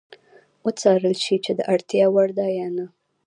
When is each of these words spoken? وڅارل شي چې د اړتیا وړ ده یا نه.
وڅارل 0.65 1.15
شي 1.25 1.35
چې 1.45 1.51
د 1.55 1.59
اړتیا 1.73 2.05
وړ 2.13 2.29
ده 2.37 2.47
یا 2.57 2.67
نه. 2.77 2.85